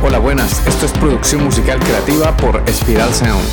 [0.00, 0.64] Hola, buenas.
[0.64, 3.44] Esto es producción musical creativa por Spiral Sound.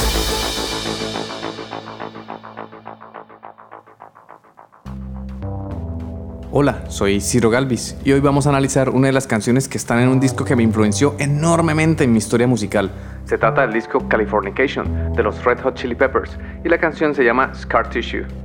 [6.52, 10.00] Hola, soy Ciro Galvis y hoy vamos a analizar una de las canciones que están
[10.00, 12.92] en un disco que me influenció enormemente en mi historia musical.
[13.26, 17.24] Se trata del disco Californication de los Red Hot Chili Peppers y la canción se
[17.24, 18.45] llama Scar Tissue.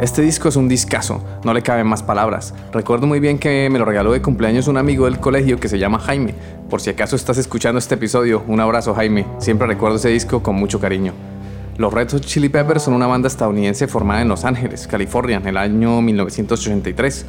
[0.00, 2.54] Este disco es un discazo, no le caben más palabras.
[2.72, 5.78] Recuerdo muy bien que me lo regaló de cumpleaños un amigo del colegio que se
[5.78, 6.34] llama Jaime.
[6.70, 9.26] Por si acaso estás escuchando este episodio, un abrazo Jaime.
[9.40, 11.12] Siempre recuerdo ese disco con mucho cariño.
[11.76, 15.46] Los Red Hot Chili Peppers son una banda estadounidense formada en Los Ángeles, California, en
[15.46, 17.26] el año 1983.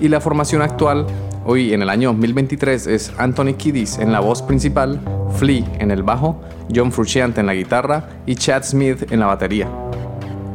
[0.00, 1.08] Y la formación actual,
[1.44, 5.00] hoy en el año 2023, es Anthony Kiddis en la voz principal,
[5.36, 6.40] Flea en el bajo,
[6.72, 9.81] John Frusciante en la guitarra y Chad Smith en la batería.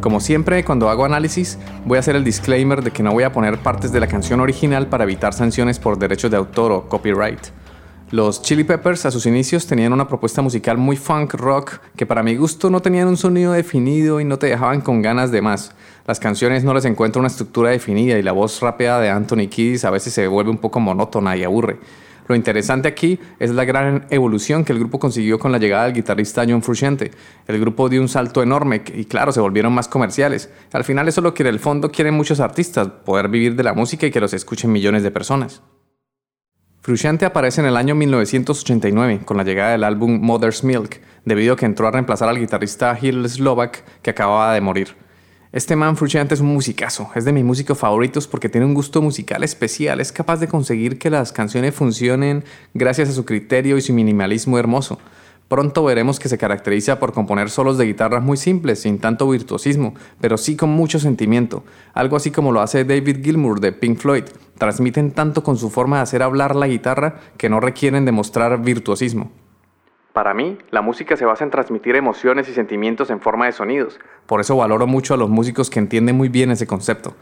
[0.01, 3.31] Como siempre, cuando hago análisis, voy a hacer el disclaimer de que no voy a
[3.31, 7.39] poner partes de la canción original para evitar sanciones por derechos de autor o copyright.
[8.11, 12.23] Los Chili Peppers a sus inicios tenían una propuesta musical muy funk rock que para
[12.23, 15.73] mi gusto no tenían un sonido definido y no te dejaban con ganas de más.
[16.05, 19.83] Las canciones no les encuentran una estructura definida y la voz rápida de Anthony Kiddis
[19.83, 21.79] a veces se vuelve un poco monótona y aburre.
[22.27, 25.93] Lo interesante aquí es la gran evolución que el grupo consiguió con la llegada del
[25.93, 27.11] guitarrista John Frusciante.
[27.47, 30.49] El grupo dio un salto enorme y claro, se volvieron más comerciales.
[30.73, 33.63] Al final eso es lo que en el fondo quieren muchos artistas, poder vivir de
[33.63, 35.61] la música y que los escuchen millones de personas.
[36.81, 41.57] Frusciante aparece en el año 1989 con la llegada del álbum Mother's Milk, debido a
[41.57, 45.06] que entró a reemplazar al guitarrista Hill Slovak que acababa de morir.
[45.57, 49.01] Este man Frusciante es un musicazo, es de mis músicos favoritos porque tiene un gusto
[49.01, 52.43] musical especial, es capaz de conseguir que las canciones funcionen
[52.75, 54.99] gracias a su criterio y su minimalismo hermoso.
[55.47, 59.95] Pronto veremos que se caracteriza por componer solos de guitarras muy simples, sin tanto virtuosismo,
[60.21, 61.63] pero sí con mucho sentimiento,
[61.95, 64.25] algo así como lo hace David Gilmour de Pink Floyd.
[64.59, 69.31] Transmiten tanto con su forma de hacer hablar la guitarra que no requieren demostrar virtuosismo.
[70.17, 73.99] Para mí, la música se basa en transmitir emociones y sentimientos en forma de sonidos.
[74.25, 77.13] Por eso valoro mucho a los músicos que entienden muy bien ese concepto.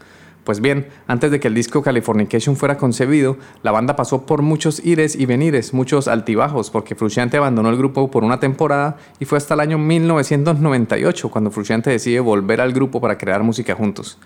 [0.44, 4.82] Pues bien, antes de que el disco Californication fuera concebido, la banda pasó por muchos
[4.82, 9.36] ires y venires, muchos altibajos, porque Frusciante abandonó el grupo por una temporada y fue
[9.36, 14.18] hasta el año 1998 cuando Frusciante decide volver al grupo para crear música juntos.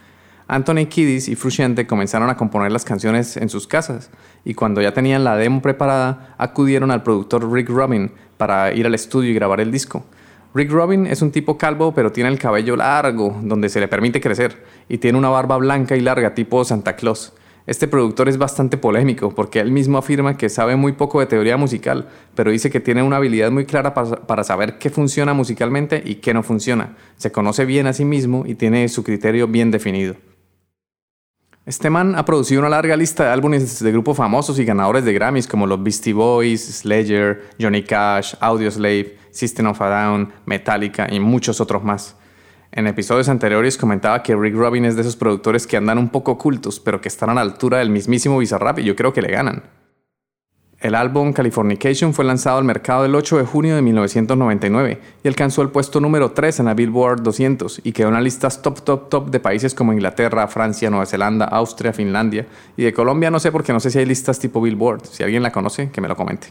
[0.51, 4.11] Anthony Kiddis y Frusciante comenzaron a componer las canciones en sus casas
[4.45, 8.97] y cuando ya tenían la demo preparada acudieron al productor Rick Rubin para ir al
[8.97, 10.05] estudio y grabar el disco.
[10.53, 14.21] Rick Rubin es un tipo calvo pero tiene el cabello largo donde se le permite
[14.21, 17.33] crecer y tiene una barba blanca y larga tipo Santa Claus.
[17.69, 21.59] Este productor es bastante polémico porque él mismo afirma que sabe muy poco de teoría
[21.59, 26.17] musical, pero dice que tiene una habilidad muy clara para saber qué funciona musicalmente y
[26.17, 26.97] qué no funciona.
[27.19, 30.17] Se conoce bien a sí mismo y tiene su criterio bien definido.
[31.71, 35.13] Este man ha producido una larga lista de álbumes de grupos famosos y ganadores de
[35.13, 41.21] Grammys como los Beastie Boys, Sledger, Johnny Cash, Audioslave, System of a Down, Metallica y
[41.21, 42.17] muchos otros más.
[42.73, 46.33] En episodios anteriores comentaba que Rick Rubin es de esos productores que andan un poco
[46.33, 49.31] ocultos, pero que están a la altura del mismísimo Bizarrap y yo creo que le
[49.31, 49.63] ganan.
[50.81, 55.61] El álbum Californication fue lanzado al mercado el 8 de junio de 1999 y alcanzó
[55.61, 59.11] el puesto número 3 en la Billboard 200 y quedó en las listas top top
[59.11, 62.47] top de países como Inglaterra, Francia, Nueva Zelanda, Austria, Finlandia
[62.79, 65.05] y de Colombia no sé porque no sé si hay listas tipo Billboard.
[65.05, 66.49] Si alguien la conoce, que me lo comente.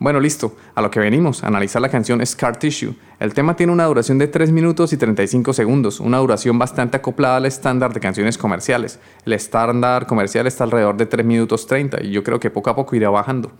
[0.00, 2.94] Bueno, listo, a lo que venimos, analizar la canción Scar Tissue.
[3.18, 7.38] El tema tiene una duración de 3 minutos y 35 segundos, una duración bastante acoplada
[7.38, 9.00] al estándar de canciones comerciales.
[9.24, 12.76] El estándar comercial está alrededor de 3 minutos 30 y yo creo que poco a
[12.76, 13.50] poco irá bajando.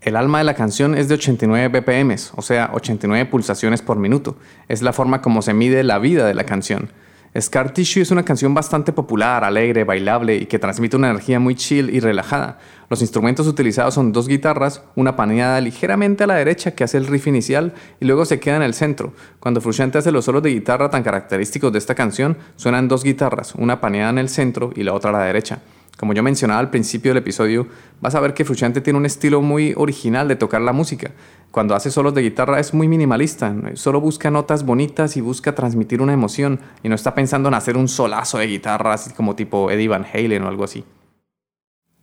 [0.00, 4.36] El alma de la canción es de 89 BPM, o sea, 89 pulsaciones por minuto.
[4.68, 6.90] Es la forma como se mide la vida de la canción.
[7.38, 11.54] Scar Tissue es una canción bastante popular, alegre, bailable y que transmite una energía muy
[11.54, 12.58] chill y relajada.
[12.88, 17.06] Los instrumentos utilizados son dos guitarras, una paneada ligeramente a la derecha que hace el
[17.06, 19.12] riff inicial y luego se queda en el centro.
[19.38, 23.54] Cuando Frusciante hace los solos de guitarra tan característicos de esta canción, suenan dos guitarras,
[23.54, 25.60] una paneada en el centro y la otra a la derecha.
[26.00, 27.66] Como yo mencionaba al principio del episodio,
[28.00, 31.10] vas a ver que Frusciante tiene un estilo muy original de tocar la música.
[31.50, 36.00] Cuando hace solos de guitarra es muy minimalista, solo busca notas bonitas y busca transmitir
[36.00, 39.88] una emoción y no está pensando en hacer un solazo de guitarra como tipo Eddie
[39.88, 40.86] Van Halen o algo así.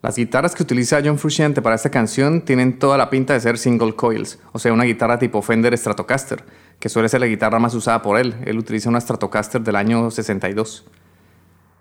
[0.03, 3.57] Las guitarras que utiliza John Frusciante para esta canción tienen toda la pinta de ser
[3.57, 6.43] single coils, o sea, una guitarra tipo Fender Stratocaster,
[6.79, 8.35] que suele ser la guitarra más usada por él.
[8.45, 10.85] Él utiliza una Stratocaster del año 62.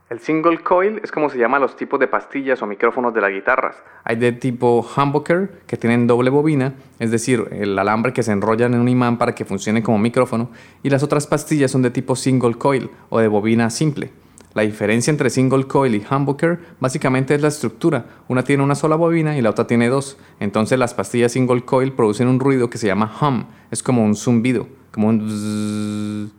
[0.08, 3.32] El single coil es como se llama los tipos de pastillas o micrófonos de las
[3.32, 3.74] guitarras.
[4.04, 8.66] Hay de tipo humbucker que tienen doble bobina, es decir, el alambre que se enrolla
[8.66, 10.50] en un imán para que funcione como micrófono,
[10.84, 14.12] y las otras pastillas son de tipo single coil o de bobina simple.
[14.54, 18.06] La diferencia entre single coil y humbucker básicamente es la estructura.
[18.28, 20.18] Una tiene una sola bobina y la otra tiene dos.
[20.38, 23.46] Entonces las pastillas single coil producen un ruido que se llama hum.
[23.72, 26.30] Es como un zumbido, como un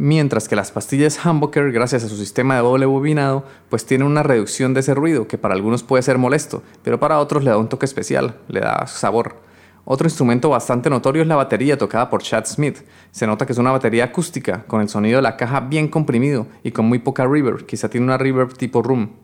[0.00, 4.22] Mientras que las pastillas humbucker, gracias a su sistema de doble bobinado, pues tienen una
[4.22, 7.58] reducción de ese ruido que para algunos puede ser molesto, pero para otros le da
[7.58, 9.40] un toque especial, le da sabor.
[9.84, 12.78] Otro instrumento bastante notorio es la batería tocada por Chad Smith.
[13.10, 16.46] Se nota que es una batería acústica, con el sonido de la caja bien comprimido
[16.62, 19.16] y con muy poca reverb, quizá tiene una reverb tipo room.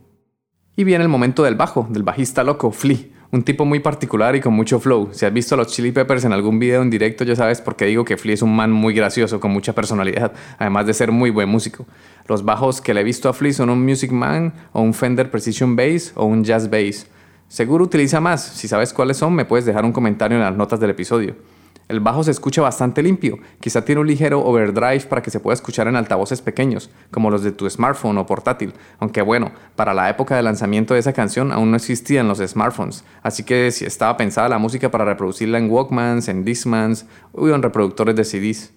[0.75, 2.99] Y viene el momento del bajo, del bajista loco, Flea,
[3.31, 5.11] un tipo muy particular y con mucho flow.
[5.13, 7.77] Si has visto a los Chili Peppers en algún video en directo, ya sabes por
[7.77, 11.11] qué digo que Flea es un man muy gracioso, con mucha personalidad, además de ser
[11.11, 11.87] muy buen músico.
[12.29, 15.31] Los bajos que le he visto a Flea son un Music Man, o un Fender
[15.31, 17.07] Precision Bass, o un Jazz Bass.
[17.49, 18.43] Seguro utiliza más.
[18.43, 21.37] Si sabes cuáles son, me puedes dejar un comentario en las notas del episodio.
[21.87, 25.55] El bajo se escucha bastante limpio, quizá tiene un ligero overdrive para que se pueda
[25.55, 30.09] escuchar en altavoces pequeños, como los de tu smartphone o portátil, aunque bueno, para la
[30.09, 34.17] época de lanzamiento de esa canción aún no existían los smartphones, así que si estaba
[34.17, 38.73] pensada la música para reproducirla en Walkmans, en Discmans o en reproductores de CDs.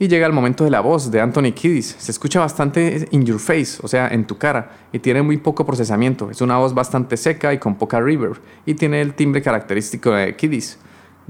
[0.00, 1.96] Y llega el momento de la voz de Anthony Kiddis.
[1.98, 5.66] Se escucha bastante in your face, o sea, en tu cara, y tiene muy poco
[5.66, 6.30] procesamiento.
[6.30, 10.36] Es una voz bastante seca y con poca reverb, y tiene el timbre característico de
[10.36, 10.78] Kiddis.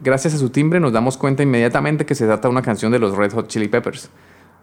[0.01, 3.01] Gracias a su timbre nos damos cuenta inmediatamente que se trata de una canción de
[3.01, 4.11] los Red Hot Chili Peppers.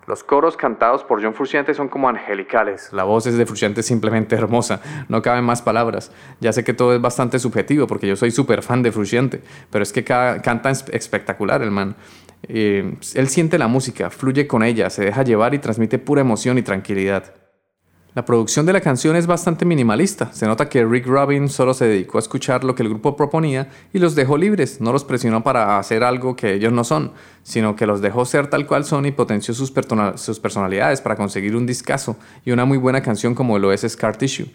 [0.08, 2.90] Los coros cantados por John Frusciante son como angelicales.
[2.94, 4.80] La voz es de Frusciante simplemente hermosa.
[5.10, 6.12] No caben más palabras.
[6.40, 9.42] Ya sé que todo es bastante subjetivo porque yo soy súper fan de Frusciante,
[9.72, 11.96] pero es que canta espectacular el man.
[12.44, 16.58] Eh, él siente la música, fluye con ella, se deja llevar y transmite pura emoción
[16.60, 17.34] y tranquilidad.
[18.16, 20.32] La producción de la canción es bastante minimalista.
[20.32, 23.68] Se nota que Rick Rubin solo se dedicó a escuchar lo que el grupo proponía
[23.92, 24.80] y los dejó libres.
[24.80, 27.12] No los presionó para hacer algo que ellos no son,
[27.44, 31.66] sino que los dejó ser tal cual son y potenció sus, personalidades para conseguir un
[31.66, 32.16] discazo
[32.46, 34.48] y una muy buena canción como lo es Scar Tissue.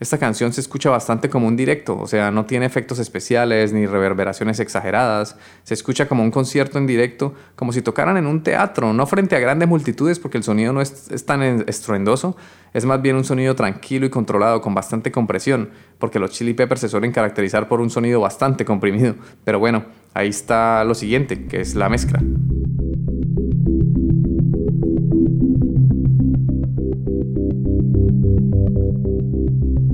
[0.00, 3.86] Esta canción se escucha bastante como un directo, o sea, no tiene efectos especiales ni
[3.86, 5.36] reverberaciones exageradas.
[5.62, 9.36] Se escucha como un concierto en directo, como si tocaran en un teatro, no frente
[9.36, 12.36] a grandes multitudes porque el sonido no es, tan estruendoso,
[12.72, 16.80] es más bien un sonido tranquilo y controlado con bastante compresión, porque los Chili Peppers
[16.80, 19.14] se suelen caracterizar por un sonido bastante comprimido.
[19.44, 22.20] Pero bueno, ahí está lo siguiente, que es la mezcla.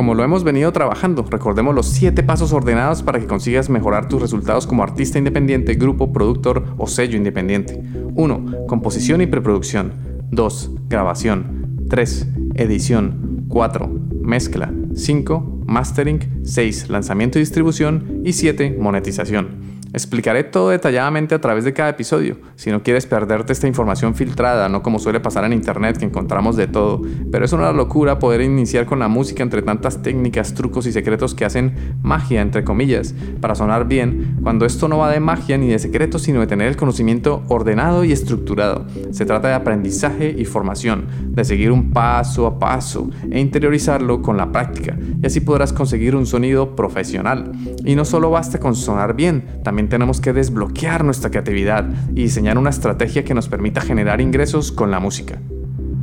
[0.00, 4.22] Como lo hemos venido trabajando, recordemos los 7 pasos ordenados para que consigas mejorar tus
[4.22, 7.82] resultados como artista independiente, grupo, productor o sello independiente.
[8.14, 8.66] 1.
[8.66, 9.92] Composición y preproducción.
[10.30, 10.70] 2.
[10.88, 11.84] Grabación.
[11.90, 12.28] 3.
[12.54, 13.44] Edición.
[13.48, 13.90] 4.
[14.22, 14.72] Mezcla.
[14.94, 15.64] 5.
[15.66, 16.44] Mastering.
[16.44, 16.88] 6.
[16.88, 18.22] Lanzamiento y distribución.
[18.24, 18.78] Y 7.
[18.80, 19.69] Monetización.
[19.92, 24.68] Explicaré todo detalladamente a través de cada episodio, si no quieres perderte esta información filtrada,
[24.68, 27.02] no como suele pasar en internet que encontramos de todo,
[27.32, 31.34] pero es una locura poder iniciar con la música entre tantas técnicas, trucos y secretos
[31.34, 35.68] que hacen magia, entre comillas, para sonar bien, cuando esto no va de magia ni
[35.68, 38.86] de secretos, sino de tener el conocimiento ordenado y estructurado.
[39.10, 44.36] Se trata de aprendizaje y formación, de seguir un paso a paso e interiorizarlo con
[44.36, 47.52] la práctica, y así podrás conseguir un sonido profesional.
[47.84, 52.58] Y no solo basta con sonar bien, también tenemos que desbloquear nuestra creatividad y diseñar
[52.58, 55.40] una estrategia que nos permita generar ingresos con la música.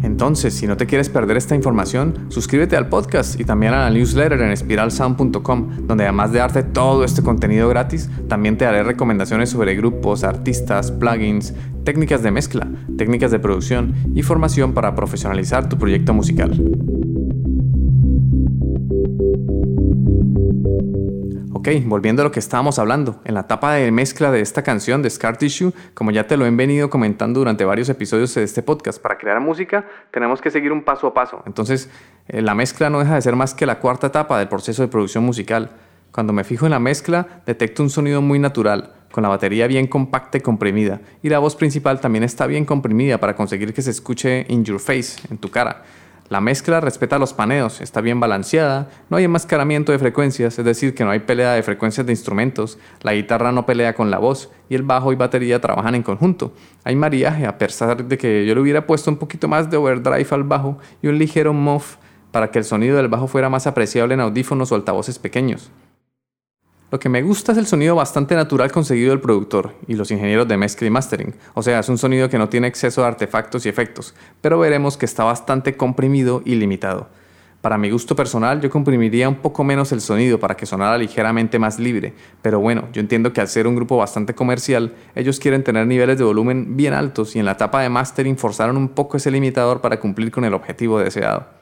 [0.04, 3.90] Entonces, si no te quieres perder esta información, suscríbete al podcast y también a la
[3.90, 9.50] newsletter en spiralsound.com, donde además de darte todo este contenido gratis, también te daré recomendaciones
[9.50, 11.54] sobre grupos, artistas, plugins,
[11.84, 12.68] técnicas de mezcla,
[12.98, 16.62] técnicas de producción y formación para profesionalizar tu proyecto musical.
[21.60, 25.02] Ok, volviendo a lo que estábamos hablando, en la etapa de mezcla de esta canción
[25.02, 28.62] de Scar Tissue, como ya te lo he venido comentando durante varios episodios de este
[28.62, 31.42] podcast, para crear música tenemos que seguir un paso a paso.
[31.48, 31.90] Entonces,
[32.28, 34.88] eh, la mezcla no deja de ser más que la cuarta etapa del proceso de
[34.88, 35.72] producción musical.
[36.12, 39.88] Cuando me fijo en la mezcla, detecto un sonido muy natural, con la batería bien
[39.88, 43.90] compacta y comprimida, y la voz principal también está bien comprimida para conseguir que se
[43.90, 45.82] escuche in your face, en tu cara.
[46.30, 50.94] La mezcla respeta los paneos, está bien balanceada, no hay enmascaramiento de frecuencias, es decir,
[50.94, 54.50] que no hay pelea de frecuencias de instrumentos, la guitarra no pelea con la voz
[54.68, 56.52] y el bajo y batería trabajan en conjunto.
[56.84, 60.28] Hay mariaje, a pesar de que yo le hubiera puesto un poquito más de overdrive
[60.32, 61.96] al bajo y un ligero muff
[62.32, 65.72] para que el sonido del bajo fuera más apreciable en audífonos o altavoces pequeños.
[66.89, 70.48] Lo que me gusta es el sonido bastante natural conseguido del productor y los ingenieros
[70.48, 73.65] de mezcla y mastering, o sea, es un sonido que no tiene exceso de artefactos
[73.65, 77.10] y efectos, pero veremos que está bastante comprimido y limitado.
[77.60, 81.60] Para mi gusto personal, yo comprimiría un poco menos el sonido para que sonara ligeramente
[81.60, 85.65] más libre, pero bueno, yo entiendo que al ser un grupo bastante comercial, ellos quieren
[85.65, 89.17] tener niveles de volumen bien altos y en la etapa de mastering forzaron un poco
[89.17, 91.57] ese limitador para cumplir con el objetivo deseado.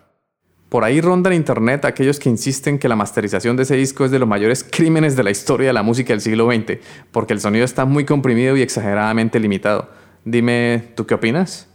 [0.70, 4.12] Por ahí ronda en internet aquellos que insisten que la masterización de ese disco es
[4.12, 6.80] de los mayores crímenes de la historia de la música del siglo XX,
[7.12, 9.90] porque el sonido está muy comprimido y exageradamente limitado.
[10.24, 11.68] Dime, ¿tú qué opinas?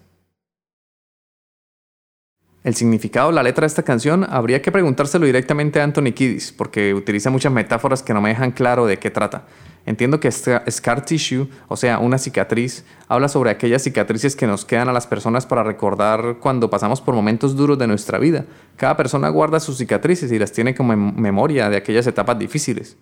[2.62, 6.52] El significado de la letra de esta canción habría que preguntárselo directamente a Anthony Kiddis,
[6.52, 9.44] porque utiliza muchas metáforas que no me dejan claro de qué trata.
[9.86, 14.88] Entiendo que scar tissue, o sea, una cicatriz, habla sobre aquellas cicatrices que nos quedan
[14.88, 18.44] a las personas para recordar cuando pasamos por momentos duros de nuestra vida.
[18.76, 22.96] Cada persona guarda sus cicatrices y las tiene como memoria de aquellas etapas difíciles.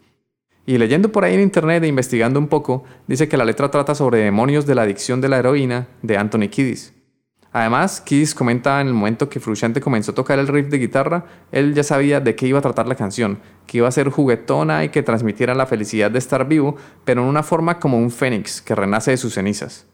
[0.67, 3.95] Y leyendo por ahí en internet e investigando un poco, dice que la letra trata
[3.95, 6.93] sobre demonios de la adicción de la heroína de Anthony Kiddis.
[7.53, 11.25] Además, Kiss comenta en el momento que Frusciante comenzó a tocar el riff de guitarra,
[11.51, 14.85] él ya sabía de qué iba a tratar la canción, que iba a ser juguetona
[14.85, 18.61] y que transmitiera la felicidad de estar vivo, pero en una forma como un fénix
[18.61, 19.87] que renace de sus cenizas.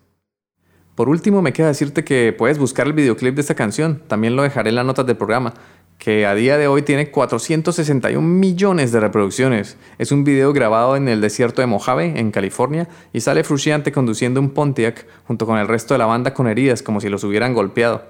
[0.94, 4.42] Por último, me queda decirte que puedes buscar el videoclip de esta canción, también lo
[4.42, 5.54] dejaré en las notas del programa,
[5.98, 9.76] que a día de hoy tiene 461 millones de reproducciones.
[9.98, 14.40] Es un video grabado en el desierto de Mojave, en California, y sale Frusciante conduciendo
[14.40, 17.54] un Pontiac junto con el resto de la banda con heridas como si los hubieran
[17.54, 18.04] golpeado.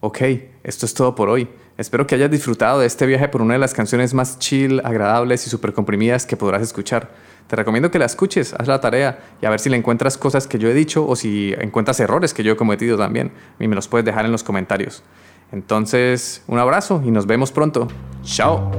[0.00, 0.20] Ok,
[0.62, 1.48] esto es todo por hoy.
[1.76, 5.46] Espero que hayas disfrutado de este viaje por una de las canciones más chill, agradables
[5.46, 7.10] y super comprimidas que podrás escuchar.
[7.46, 10.46] Te recomiendo que la escuches, haz la tarea y a ver si le encuentras cosas
[10.46, 13.32] que yo he dicho o si encuentras errores que yo he cometido también.
[13.58, 15.02] Y me los puedes dejar en los comentarios.
[15.52, 17.88] Entonces, un abrazo y nos vemos pronto.
[18.22, 18.70] Chao.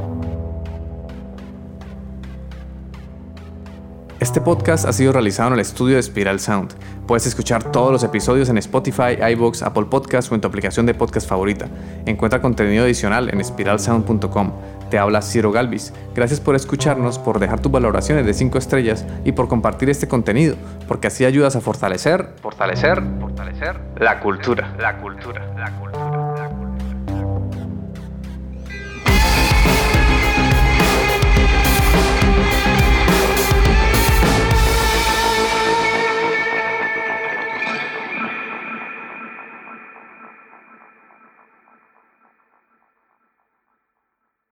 [4.20, 6.74] Este podcast ha sido realizado en el estudio de Spiral Sound.
[7.08, 10.94] Puedes escuchar todos los episodios en Spotify, iBox, Apple Podcasts o en tu aplicación de
[10.94, 11.68] podcast favorita.
[12.06, 14.52] Encuentra contenido adicional en spiralsound.com.
[14.90, 15.94] Te habla Ciro Galvis.
[16.14, 20.58] Gracias por escucharnos, por dejar tus valoraciones de 5 estrellas y por compartir este contenido,
[20.88, 26.09] porque así ayudas a fortalecer, fortalecer, fortalecer la cultura, la cultura, la cultura.